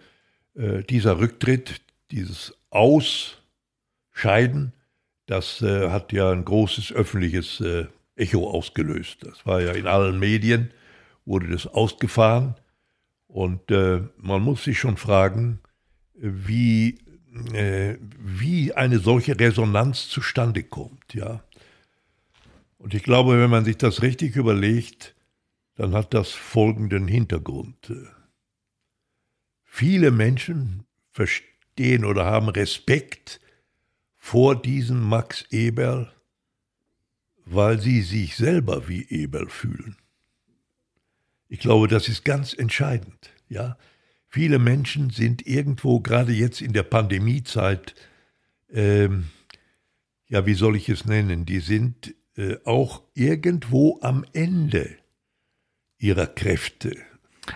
[0.57, 4.73] äh, dieser Rücktritt, dieses Ausscheiden,
[5.27, 9.19] das äh, hat ja ein großes öffentliches äh, Echo ausgelöst.
[9.23, 10.71] Das war ja in allen Medien,
[11.25, 12.55] wurde das ausgefahren.
[13.27, 15.61] Und äh, man muss sich schon fragen,
[16.15, 17.01] wie,
[17.53, 21.13] äh, wie eine solche Resonanz zustande kommt.
[21.13, 21.43] Ja?
[22.79, 25.15] Und ich glaube, wenn man sich das richtig überlegt,
[25.75, 27.93] dann hat das folgenden Hintergrund.
[29.79, 33.43] Viele Menschen verstehen oder haben Respekt
[34.17, 36.11] vor diesem Max Eberl,
[37.45, 39.97] weil sie sich selber wie Eberl fühlen.
[41.51, 43.29] Ich glaube, das ist ganz entscheidend.
[43.51, 43.77] Ja,
[44.29, 47.95] viele Menschen sind irgendwo gerade jetzt in der Pandemiezeit,
[48.73, 49.27] ähm,
[50.27, 51.45] ja, wie soll ich es nennen?
[51.45, 54.97] Die sind äh, auch irgendwo am Ende
[55.99, 56.97] ihrer Kräfte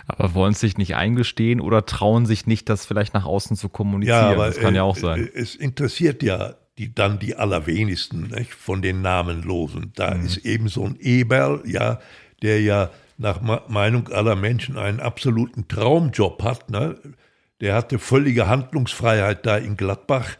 [0.07, 4.17] aber wollen sich nicht eingestehen oder trauen sich nicht, das vielleicht nach außen zu kommunizieren?
[4.17, 5.29] Ja, aber, das kann ja auch äh, sein.
[5.33, 9.91] Es interessiert ja die, dann die allerwenigsten nicht, von den Namenlosen.
[9.95, 10.25] Da mhm.
[10.25, 11.99] ist eben so ein Eberl, ja,
[12.41, 16.71] der ja nach Meinung aller Menschen einen absoluten Traumjob hat.
[16.71, 16.97] Ne?
[17.61, 20.37] Der hatte völlige Handlungsfreiheit da in Gladbach.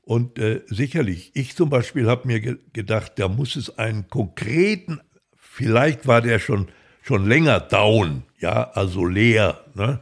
[0.00, 5.00] Und äh, sicherlich, ich zum Beispiel habe mir ge gedacht, da muss es einen konkreten,
[5.36, 6.68] vielleicht war der schon
[7.02, 9.64] schon länger down, ja, also leer.
[9.74, 10.00] Ne?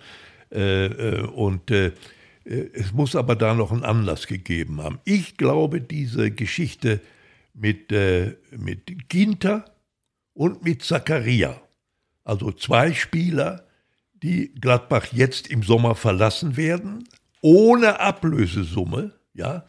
[0.53, 1.93] Äh, äh, und äh,
[2.45, 5.01] äh, es muss aber da noch einen Anlass gegeben haben.
[5.05, 7.01] Ich glaube, diese Geschichte
[7.55, 9.65] mit, äh, mit Ginter
[10.35, 11.61] und mit Zakaria,
[12.25, 13.67] also zwei Spieler,
[14.23, 17.09] die Gladbach jetzt im Sommer verlassen werden,
[17.41, 19.65] ohne Ablösesumme, ja,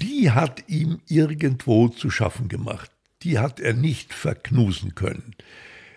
[0.00, 2.90] die hat ihm irgendwo zu schaffen gemacht.
[3.22, 5.34] Die hat er nicht verknusen können.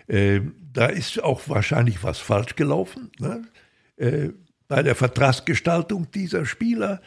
[0.08, 0.40] Äh,
[0.72, 3.42] da ist auch wahrscheinlich was falsch gelaufen ne?
[3.96, 4.30] äh,
[4.68, 7.00] bei der Vertragsgestaltung dieser Spieler.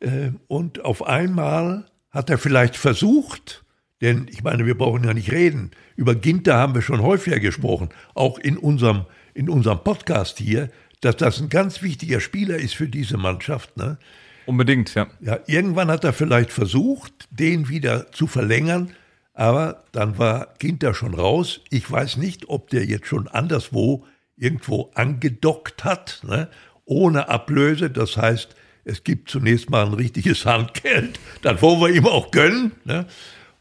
[0.00, 3.64] Äh, und auf einmal hat er vielleicht versucht,
[4.00, 5.70] denn ich meine, wir brauchen ja nicht reden.
[5.96, 11.16] Über Ginter haben wir schon häufiger gesprochen, auch in unserem, in unserem Podcast hier, dass
[11.16, 13.76] das ein ganz wichtiger Spieler ist für diese Mannschaft.
[13.76, 13.98] Ne?
[14.46, 15.06] Unbedingt, ja.
[15.20, 18.92] Ja, irgendwann hat er vielleicht versucht, den wieder zu verlängern,
[19.34, 21.60] aber dann war Ginter schon raus.
[21.70, 26.48] Ich weiß nicht, ob der jetzt schon anderswo irgendwo angedockt hat, ne?
[26.84, 27.90] ohne Ablöse.
[27.90, 31.18] Das heißt, es gibt zunächst mal ein richtiges Handgeld.
[31.42, 32.72] Das wollen wir ihm auch gönnen.
[32.84, 33.06] Ne?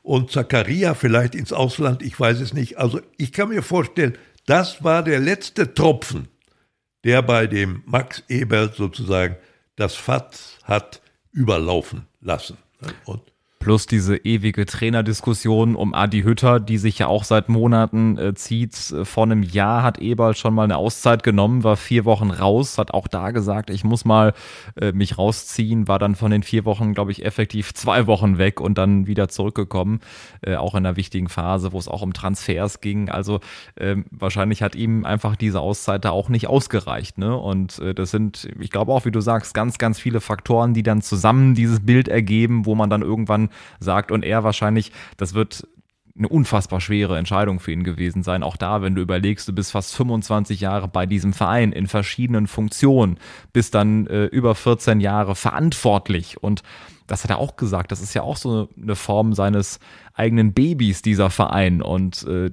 [0.02, 2.78] Und Zakaria vielleicht ins Ausland, ich weiß es nicht.
[2.78, 6.28] Also ich kann mir vorstellen, das war der letzte Tropfen,
[7.04, 9.36] der bei dem Max Ebert sozusagen
[9.76, 11.02] das Fass hat
[11.32, 12.58] überlaufen lassen.
[12.82, 12.90] Ne?
[13.06, 13.22] Und
[13.60, 18.74] Plus diese ewige Trainerdiskussion um Adi Hütter, die sich ja auch seit Monaten äh, zieht.
[19.04, 22.94] Vor einem Jahr hat Eberl schon mal eine Auszeit genommen, war vier Wochen raus, hat
[22.94, 24.34] auch da gesagt, ich muss mal
[24.80, 28.62] äh, mich rausziehen, war dann von den vier Wochen, glaube ich, effektiv zwei Wochen weg
[28.62, 30.00] und dann wieder zurückgekommen,
[30.42, 33.10] äh, auch in einer wichtigen Phase, wo es auch um Transfers ging.
[33.10, 33.42] Also
[33.78, 37.18] ähm, wahrscheinlich hat ihm einfach diese Auszeit da auch nicht ausgereicht.
[37.18, 37.36] Ne?
[37.36, 40.84] Und äh, das sind, ich glaube auch, wie du sagst, ganz, ganz viele Faktoren, die
[40.84, 44.12] dann zusammen dieses Bild ergeben, wo man dann irgendwann sagt.
[44.12, 45.68] Und er wahrscheinlich, das wird
[46.18, 48.44] eine unfassbar schwere Entscheidung für ihn gewesen sein.
[48.44, 52.48] Auch da, wenn du überlegst, du bist fast 25 Jahre bei diesem Verein in verschiedenen
[52.48, 53.18] Funktionen,
[53.54, 56.42] bist dann äh, über 14 Jahre verantwortlich.
[56.44, 56.62] Und
[57.08, 59.80] das hat er auch gesagt, das ist ja auch so eine Form seines
[60.14, 61.82] eigenen Babys, dieser Verein.
[61.82, 62.52] Und äh,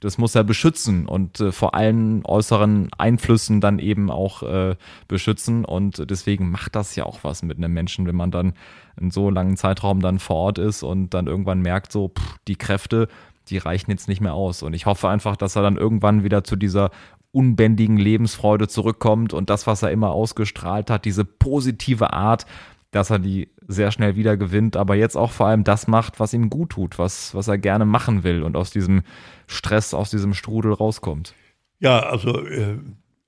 [0.00, 4.76] das muss er beschützen und äh, vor allen äußeren Einflüssen dann eben auch äh,
[5.08, 5.64] beschützen.
[5.64, 8.54] Und deswegen macht das ja auch was mit einem Menschen, wenn man dann
[9.00, 12.56] in so langen Zeitraum dann vor Ort ist und dann irgendwann merkt, so, pff, die
[12.56, 13.08] Kräfte,
[13.48, 14.62] die reichen jetzt nicht mehr aus.
[14.62, 16.90] Und ich hoffe einfach, dass er dann irgendwann wieder zu dieser
[17.32, 22.46] unbändigen Lebensfreude zurückkommt und das, was er immer ausgestrahlt hat, diese positive Art,
[22.90, 26.32] dass er die sehr schnell wieder gewinnt, aber jetzt auch vor allem das macht, was
[26.32, 29.02] ihm gut tut, was, was er gerne machen will und aus diesem
[29.46, 31.34] Stress, aus diesem Strudel rauskommt.
[31.80, 32.78] Ja, also äh,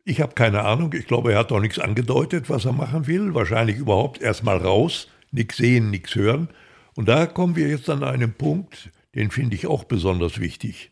[0.05, 0.93] ich habe keine Ahnung.
[0.95, 3.35] Ich glaube, er hat doch nichts angedeutet, was er machen will.
[3.35, 6.49] Wahrscheinlich überhaupt erstmal raus, nichts sehen, nichts hören.
[6.97, 10.91] Und da kommen wir jetzt an einen Punkt, den finde ich auch besonders wichtig.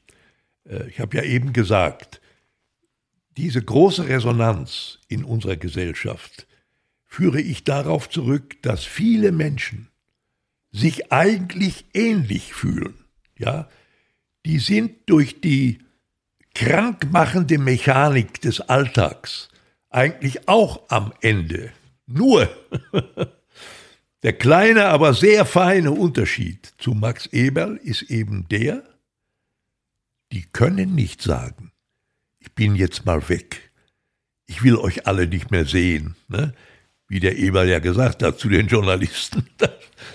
[0.69, 2.21] Äh, ich habe ja eben gesagt,
[3.37, 6.48] diese große Resonanz in unserer Gesellschaft,
[7.09, 9.88] führe ich darauf zurück, dass viele Menschen
[10.71, 12.94] sich eigentlich ähnlich fühlen.
[13.37, 13.68] Ja,
[14.47, 15.79] die sind durch die
[16.55, 19.49] krankmachende Mechanik des Alltags
[19.90, 21.73] eigentlich auch am Ende.
[22.07, 22.49] Nur
[24.23, 28.83] der kleine, aber sehr feine Unterschied zu Max Eberl ist eben der,
[30.33, 31.73] die können nicht sagen,
[32.38, 33.71] ich bin jetzt mal weg.
[34.47, 36.16] Ich will euch alle nicht mehr sehen.
[36.29, 36.55] Ne?
[37.09, 39.47] Wie der Eberl ja gesagt hat zu den Journalisten.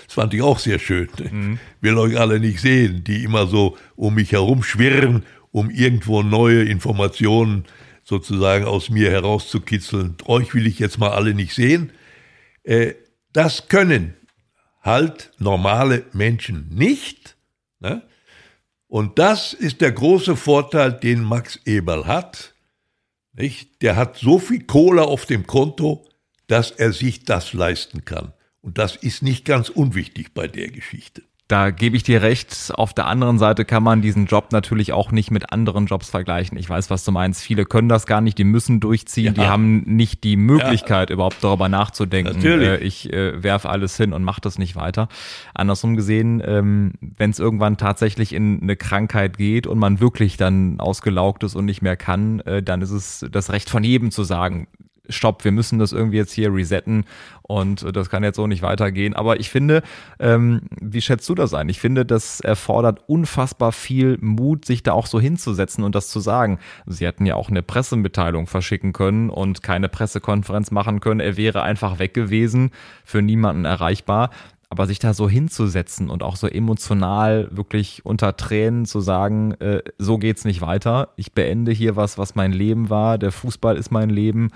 [0.06, 1.08] Das fand ich auch sehr schön.
[1.30, 1.58] Mhm.
[1.80, 6.62] Will euch alle nicht sehen, die immer so um mich herum schwirren, um irgendwo neue
[6.64, 7.64] Informationen
[8.02, 10.16] sozusagen aus mir herauszukitzeln.
[10.26, 11.92] Euch will ich jetzt mal alle nicht sehen.
[12.62, 12.94] Äh,
[13.32, 14.14] das können
[14.80, 17.36] halt normale Menschen nicht.
[17.80, 18.02] Ne?
[18.86, 22.54] Und das ist der große Vorteil, den Max Eberl hat.
[23.82, 26.06] Der hat so viel Kohle auf dem Konto,
[26.46, 28.32] dass er sich das leisten kann.
[28.60, 31.22] Und das ist nicht ganz unwichtig bei der Geschichte.
[31.46, 32.72] Da gebe ich dir recht.
[32.74, 36.56] Auf der anderen Seite kann man diesen Job natürlich auch nicht mit anderen Jobs vergleichen.
[36.56, 37.42] Ich weiß, was du meinst.
[37.42, 39.42] Viele können das gar nicht, die müssen durchziehen, ja.
[39.42, 41.14] die haben nicht die Möglichkeit, ja.
[41.14, 42.36] überhaupt darüber nachzudenken.
[42.36, 42.68] Natürlich.
[42.68, 45.08] Äh, ich äh, werfe alles hin und mache das nicht weiter.
[45.52, 50.80] Andersrum gesehen, ähm, wenn es irgendwann tatsächlich in eine Krankheit geht und man wirklich dann
[50.80, 54.24] ausgelaugt ist und nicht mehr kann, äh, dann ist es das Recht von jedem zu
[54.24, 54.66] sagen,
[55.08, 57.04] stopp, wir müssen das irgendwie jetzt hier resetten
[57.42, 59.14] und das kann jetzt so nicht weitergehen.
[59.14, 59.82] Aber ich finde,
[60.18, 61.68] ähm, wie schätzt du das ein?
[61.68, 66.20] Ich finde, das erfordert unfassbar viel Mut, sich da auch so hinzusetzen und das zu
[66.20, 66.58] sagen.
[66.86, 71.20] Sie hätten ja auch eine Pressemitteilung verschicken können und keine Pressekonferenz machen können.
[71.20, 72.70] Er wäre einfach weg gewesen,
[73.04, 74.30] für niemanden erreichbar.
[74.70, 79.82] Aber sich da so hinzusetzen und auch so emotional wirklich unter Tränen zu sagen, äh,
[79.98, 81.10] so geht's nicht weiter.
[81.16, 83.18] Ich beende hier was, was mein Leben war.
[83.18, 84.50] Der Fußball ist mein Leben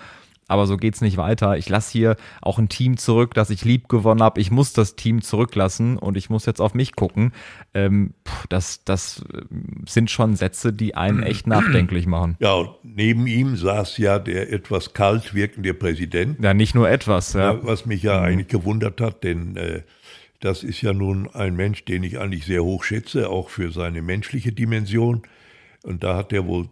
[0.49, 1.57] aber so geht's nicht weiter.
[1.57, 4.41] Ich lasse hier auch ein Team zurück, das ich lieb gewonnen habe.
[4.41, 7.33] Ich muss das Team zurücklassen und ich muss jetzt auf mich gucken.
[7.75, 8.15] Ähm,
[8.49, 9.43] das, das äh,
[9.87, 12.37] sind schon Sätze, die einen echt nachdenklich machen.
[12.41, 16.43] Ja, und neben ihm saß ja der etwas kalt wirkende Präsident.
[16.43, 17.35] Ja, nicht nur etwas.
[17.35, 17.53] Ja.
[17.53, 18.25] ja was mich ja mhm.
[18.25, 19.83] eigentlich gewundert hat, denn äh,
[20.41, 24.03] das ist ja nun ein Mensch, den ich eigentlich sehr hoch schätze, auch für seine
[24.03, 25.23] menschliche Dimension.
[25.83, 26.69] Und da hat er wohl,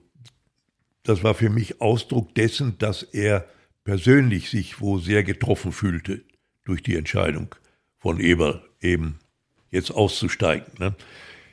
[1.03, 3.45] das war für mich Ausdruck dessen, dass er
[3.87, 6.25] persönlich sich wo sehr getroffen fühlte
[6.64, 7.55] durch die Entscheidung
[7.99, 9.20] von Eberl eben
[9.70, 10.66] jetzt auszusteigen.
[10.81, 10.96] Ne?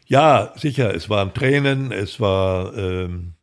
[0.08, 3.36] Ja, sicher, es waren Tränen, es war ähm,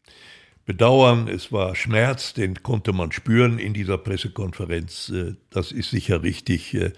[0.66, 5.08] Bedauern, es war Schmerz, den konnte man spüren in dieser Pressekonferenz.
[5.10, 6.74] Äh, das ist sicher richtig.
[6.74, 6.92] Äh,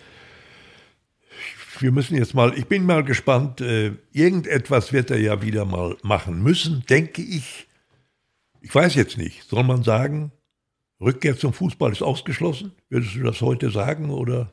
[1.79, 5.99] wir müssen jetzt mal, ich bin mal gespannt, äh, irgendetwas wird er ja wieder mal
[6.03, 7.69] machen müssen, denke ich.
[8.63, 10.33] Ich weiß jetzt nicht, soll man sagen,
[11.03, 12.73] Rückkehr zum Fußball ist ausgeschlossen?
[12.89, 14.51] Würdest du das heute sagen oder?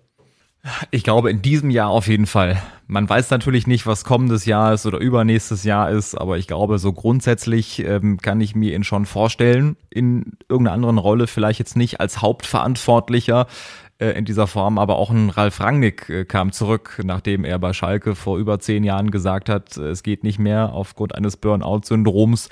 [0.92, 2.62] Ich glaube, in diesem Jahr auf jeden Fall.
[2.86, 6.80] Man weiß natürlich nicht, was kommendes Jahr ist oder übernächstes Jahr ist, aber ich glaube,
[6.80, 11.78] so grundsätzlich ähm, kann ich mir ihn schon vorstellen, in irgendeiner anderen Rolle, vielleicht jetzt
[11.78, 13.48] nicht als Hauptverantwortlicher
[14.00, 17.74] äh, in dieser Form, aber auch ein Ralf Rangnick äh, kam zurück, nachdem er bei
[17.74, 22.50] Schalke vor über zehn Jahren gesagt hat, äh, es geht nicht mehr aufgrund eines Burnout-Syndroms.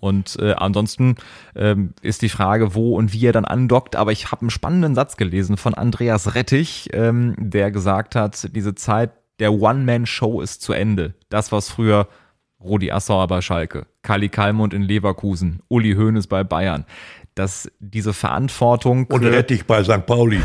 [0.00, 1.16] Und ansonsten
[1.54, 3.96] ähm, ist die Frage, wo und wie er dann andockt.
[3.96, 8.74] Aber ich habe einen spannenden Satz gelesen von Andreas Rettich, ähm, der gesagt hat, diese
[8.74, 11.14] Zeit der One-Man-Show ist zu Ende.
[11.28, 12.08] Das, was früher
[12.60, 16.84] Rudi Assauer bei Schalke, Kali Kalmund in Leverkusen, Uli Hoeneß bei Bayern
[17.34, 19.06] dass diese Verantwortung.
[19.06, 20.06] Und Rettich bei St.
[20.06, 20.40] Pauli.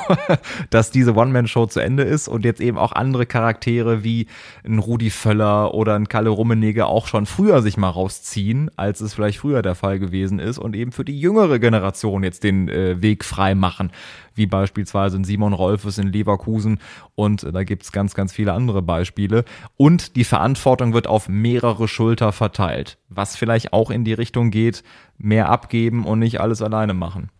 [0.70, 4.26] dass diese One-Man-Show zu Ende ist und jetzt eben auch andere Charaktere wie
[4.64, 9.14] ein Rudi Völler oder ein Kalle Rummenigge auch schon früher sich mal rausziehen, als es
[9.14, 13.02] vielleicht früher der Fall gewesen ist und eben für die jüngere Generation jetzt den äh,
[13.02, 13.90] Weg frei machen
[14.34, 16.80] wie beispielsweise in Simon Rolfes in Leverkusen
[17.14, 19.44] und äh, da gibt es ganz, ganz viele andere Beispiele.
[19.76, 24.82] Und die Verantwortung wird auf mehrere Schulter verteilt, was vielleicht auch in die Richtung geht,
[25.20, 27.30] mehr abgeben und nicht alles alleine machen.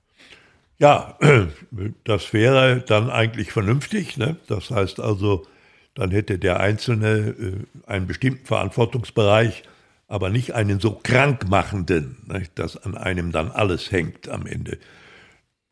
[0.78, 1.18] Ja,
[2.04, 4.16] das wäre dann eigentlich vernünftig.
[4.16, 4.36] Ne?
[4.46, 5.46] Das heißt also,
[5.94, 7.52] dann hätte der Einzelne äh,
[7.86, 9.62] einen bestimmten Verantwortungsbereich,
[10.08, 12.44] aber nicht einen so krankmachenden, ne?
[12.54, 14.78] dass an einem dann alles hängt am Ende.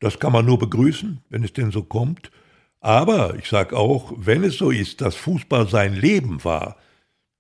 [0.00, 2.30] Das kann man nur begrüßen, wenn es denn so kommt.
[2.80, 6.76] Aber ich sage auch, wenn es so ist, dass Fußball sein Leben war,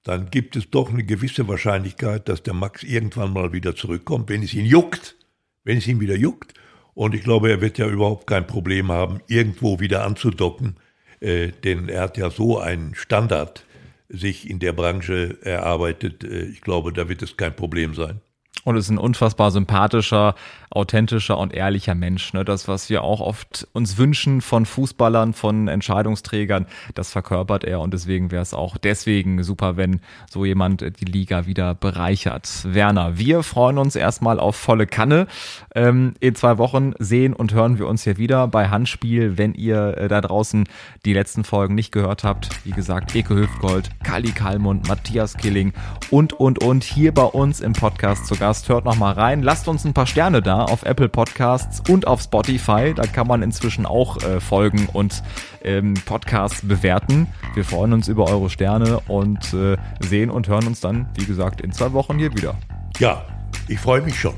[0.08, 4.42] dann gibt es doch eine gewisse Wahrscheinlichkeit, dass der Max irgendwann mal wieder zurückkommt, wenn
[4.42, 5.16] es ihn juckt,
[5.64, 6.54] wenn es ihn wieder juckt.
[6.94, 10.76] Und ich glaube, er wird ja überhaupt kein Problem haben, irgendwo wieder anzudocken,
[11.20, 13.66] äh, denn er hat ja so einen Standard
[14.08, 16.24] sich in der Branche erarbeitet.
[16.24, 18.22] Äh, ich glaube, da wird es kein Problem sein
[18.64, 20.34] und ist ein unfassbar sympathischer,
[20.70, 22.32] authentischer und ehrlicher Mensch.
[22.32, 22.44] Ne?
[22.44, 27.94] Das, was wir auch oft uns wünschen von Fußballern, von Entscheidungsträgern, das verkörpert er und
[27.94, 32.48] deswegen wäre es auch deswegen super, wenn so jemand die Liga wieder bereichert.
[32.64, 35.26] Werner, wir freuen uns erstmal auf volle Kanne.
[35.74, 39.96] Ähm, in zwei Wochen sehen und hören wir uns hier wieder bei Handspiel, wenn ihr
[39.96, 40.68] äh, da draußen
[41.04, 42.50] die letzten Folgen nicht gehört habt.
[42.64, 45.72] Wie gesagt, Eke Hüftgold, Kali Kalmund, Matthias Killing
[46.10, 48.28] und, und, und hier bei uns im Podcast Gast.
[48.48, 48.68] Podcast.
[48.70, 49.42] Hört noch mal rein.
[49.42, 52.94] Lasst uns ein paar Sterne da auf Apple Podcasts und auf Spotify.
[52.94, 55.22] Da kann man inzwischen auch äh, folgen und
[55.62, 57.26] ähm, Podcasts bewerten.
[57.52, 61.60] Wir freuen uns über eure Sterne und äh, sehen und hören uns dann, wie gesagt,
[61.60, 62.54] in zwei Wochen hier wieder.
[62.98, 63.26] Ja,
[63.68, 64.34] ich freue mich schon.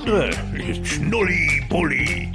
[0.00, 0.12] Spiel.
[0.12, 2.32] Alles andere ist Schnulli-Bulli.